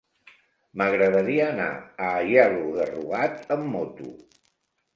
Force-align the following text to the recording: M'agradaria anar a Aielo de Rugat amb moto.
M'agradaria 0.81 1.43
anar 1.49 1.67
a 1.75 2.09
Aielo 2.23 2.73
de 2.81 2.89
Rugat 2.89 3.47
amb 3.57 3.73
moto. 3.77 4.13